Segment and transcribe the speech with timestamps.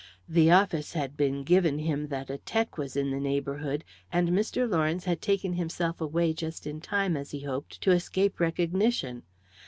[0.27, 4.67] The "office" had been given him that a "tec." was in the neighbourhood, and Mr.
[4.67, 9.21] Lawrence had taken himself away just in time, as he hoped, to escape recognition.